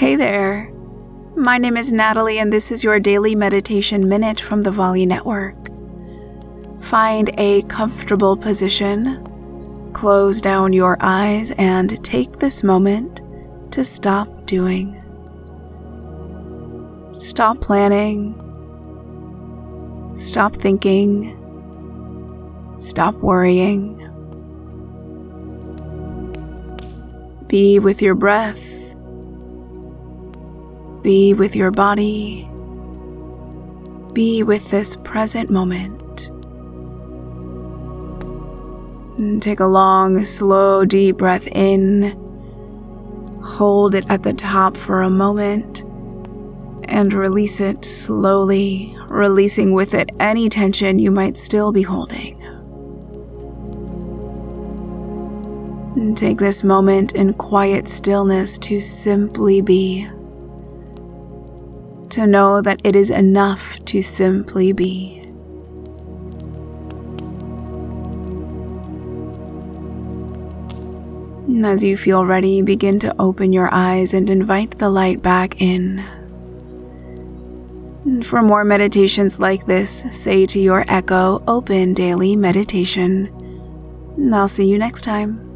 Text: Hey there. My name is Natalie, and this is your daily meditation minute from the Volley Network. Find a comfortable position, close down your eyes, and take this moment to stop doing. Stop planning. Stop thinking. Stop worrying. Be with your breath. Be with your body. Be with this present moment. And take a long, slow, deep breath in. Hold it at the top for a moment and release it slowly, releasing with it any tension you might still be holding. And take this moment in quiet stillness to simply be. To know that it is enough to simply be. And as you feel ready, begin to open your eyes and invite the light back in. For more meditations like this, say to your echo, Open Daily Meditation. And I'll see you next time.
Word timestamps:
Hey 0.00 0.16
there. 0.16 0.70
My 1.36 1.58
name 1.58 1.76
is 1.76 1.92
Natalie, 1.92 2.38
and 2.38 2.50
this 2.50 2.72
is 2.72 2.82
your 2.82 2.98
daily 2.98 3.34
meditation 3.34 4.08
minute 4.08 4.40
from 4.40 4.62
the 4.62 4.70
Volley 4.70 5.04
Network. 5.04 5.68
Find 6.82 7.28
a 7.36 7.60
comfortable 7.64 8.34
position, 8.34 9.92
close 9.92 10.40
down 10.40 10.72
your 10.72 10.96
eyes, 11.00 11.50
and 11.58 12.02
take 12.02 12.38
this 12.38 12.62
moment 12.62 13.20
to 13.72 13.84
stop 13.84 14.46
doing. 14.46 14.94
Stop 17.12 17.60
planning. 17.60 18.32
Stop 20.16 20.56
thinking. 20.56 21.36
Stop 22.78 23.16
worrying. 23.16 23.98
Be 27.48 27.78
with 27.78 28.00
your 28.00 28.14
breath. 28.14 28.79
Be 31.02 31.32
with 31.32 31.56
your 31.56 31.70
body. 31.70 32.46
Be 34.12 34.42
with 34.42 34.70
this 34.70 34.96
present 34.96 35.50
moment. 35.50 36.28
And 39.18 39.42
take 39.42 39.60
a 39.60 39.66
long, 39.66 40.24
slow, 40.24 40.84
deep 40.84 41.16
breath 41.16 41.46
in. 41.46 42.16
Hold 43.42 43.94
it 43.94 44.04
at 44.10 44.22
the 44.22 44.32
top 44.32 44.76
for 44.76 45.00
a 45.00 45.10
moment 45.10 45.84
and 46.90 47.14
release 47.14 47.60
it 47.60 47.84
slowly, 47.84 48.96
releasing 49.08 49.72
with 49.72 49.94
it 49.94 50.10
any 50.18 50.48
tension 50.48 50.98
you 50.98 51.10
might 51.10 51.38
still 51.38 51.72
be 51.72 51.82
holding. 51.82 52.36
And 55.96 56.16
take 56.16 56.38
this 56.38 56.62
moment 56.62 57.14
in 57.14 57.34
quiet 57.34 57.88
stillness 57.88 58.58
to 58.60 58.80
simply 58.80 59.60
be. 59.60 60.08
To 62.10 62.26
know 62.26 62.60
that 62.60 62.80
it 62.82 62.96
is 62.96 63.10
enough 63.10 63.78
to 63.84 64.02
simply 64.02 64.72
be. 64.72 65.20
And 71.46 71.64
as 71.64 71.84
you 71.84 71.96
feel 71.96 72.24
ready, 72.24 72.62
begin 72.62 72.98
to 73.00 73.14
open 73.20 73.52
your 73.52 73.68
eyes 73.72 74.12
and 74.12 74.28
invite 74.28 74.78
the 74.78 74.90
light 74.90 75.22
back 75.22 75.60
in. 75.60 76.04
For 78.24 78.42
more 78.42 78.64
meditations 78.64 79.38
like 79.38 79.66
this, 79.66 80.06
say 80.10 80.46
to 80.46 80.58
your 80.58 80.84
echo, 80.88 81.42
Open 81.46 81.94
Daily 81.94 82.34
Meditation. 82.34 83.26
And 84.16 84.34
I'll 84.34 84.48
see 84.48 84.66
you 84.66 84.78
next 84.78 85.02
time. 85.02 85.49